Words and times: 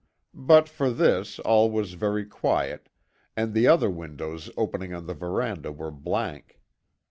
But 0.33 0.67
for 0.67 0.89
this, 0.89 1.37
all 1.37 1.69
was 1.69 1.93
very 1.93 2.25
quiet, 2.25 2.89
and 3.37 3.53
the 3.53 3.67
other 3.67 3.91
windows 3.91 4.49
opening 4.57 4.95
on 4.95 5.05
the 5.05 5.13
veranda 5.13 5.71
were 5.71 5.91
blank. 5.91 6.59